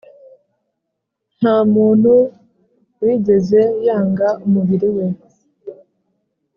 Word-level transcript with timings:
nta 1.37 1.55
muntu 1.73 2.13
wigeze 3.03 3.61
yanga 3.85 4.27
umubiri 4.45 4.87
we 4.95 5.05